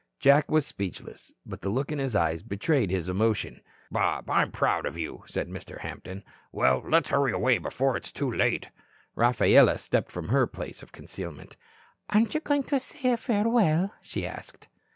[0.19, 1.31] Jack was speechless.
[1.45, 3.61] But the look in his eyes betrayed his emotion.
[3.91, 5.81] "Bob, I'm proud of you," said Mr.
[5.81, 6.23] Hampton.
[6.51, 8.71] "Well, let's hurry away before it is too late."
[9.13, 11.55] Rafaela stepped from her place of concealment.
[12.09, 14.67] "Aren't you going to say farewell?" she asked.